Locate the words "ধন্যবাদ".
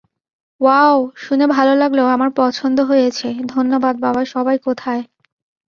3.45-3.95